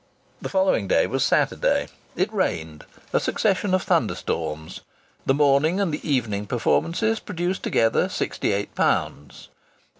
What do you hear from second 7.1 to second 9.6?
produced together sixty eight pounds.